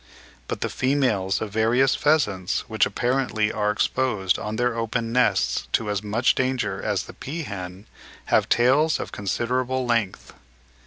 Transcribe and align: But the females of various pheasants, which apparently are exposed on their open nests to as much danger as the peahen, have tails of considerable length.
But 0.47 0.61
the 0.61 0.69
females 0.69 1.41
of 1.41 1.51
various 1.51 1.93
pheasants, 1.93 2.61
which 2.67 2.87
apparently 2.87 3.51
are 3.51 3.69
exposed 3.69 4.39
on 4.39 4.55
their 4.55 4.75
open 4.75 5.11
nests 5.11 5.67
to 5.73 5.91
as 5.91 6.01
much 6.01 6.33
danger 6.33 6.81
as 6.81 7.03
the 7.03 7.13
peahen, 7.13 7.85
have 8.25 8.49
tails 8.49 8.99
of 8.99 9.11
considerable 9.11 9.85
length. 9.85 10.33